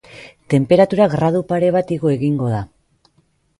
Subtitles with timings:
[0.53, 2.65] Tenperatura gradu pare bat igo egingo da.